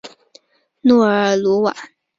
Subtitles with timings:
[0.81, 1.75] 诺尔鲁瓦。